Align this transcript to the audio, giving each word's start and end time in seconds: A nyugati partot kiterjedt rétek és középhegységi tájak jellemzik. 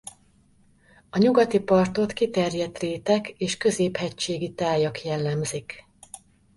A 1.09 1.17
nyugati 1.17 1.59
partot 1.59 2.13
kiterjedt 2.13 2.77
rétek 2.79 3.29
és 3.29 3.57
középhegységi 3.57 4.53
tájak 4.53 5.01
jellemzik. 5.03 5.85